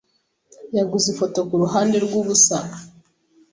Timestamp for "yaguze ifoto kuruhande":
0.77-1.95